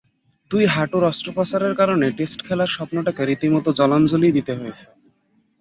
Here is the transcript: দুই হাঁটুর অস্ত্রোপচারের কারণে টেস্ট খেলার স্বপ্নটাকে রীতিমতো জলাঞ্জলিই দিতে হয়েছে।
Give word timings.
দুই 0.51 0.63
হাঁটুর 0.65 1.03
অস্ত্রোপচারের 1.03 1.73
কারণে 1.75 2.05
টেস্ট 2.17 2.39
খেলার 2.47 2.73
স্বপ্নটাকে 2.75 3.21
রীতিমতো 3.25 3.69
জলাঞ্জলিই 3.79 4.35
দিতে 4.37 4.53
হয়েছে। 4.59 4.85